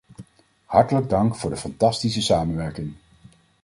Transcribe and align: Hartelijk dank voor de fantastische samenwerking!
Hartelijk 0.65 1.09
dank 1.09 1.35
voor 1.35 1.49
de 1.49 1.57
fantastische 1.57 2.21
samenwerking! 2.21 2.93